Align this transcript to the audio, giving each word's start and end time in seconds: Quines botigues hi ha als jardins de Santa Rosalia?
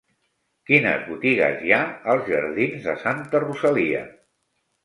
Quines 0.69 1.03
botigues 1.09 1.61
hi 1.67 1.73
ha 1.77 1.79
als 2.15 2.31
jardins 2.33 2.89
de 2.89 2.97
Santa 3.05 3.43
Rosalia? 3.47 4.01